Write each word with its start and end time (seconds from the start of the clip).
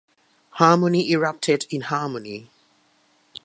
Harmony 0.53 1.11
erupted 1.11 1.67
in 1.69 1.81
Harmony. 1.81 2.49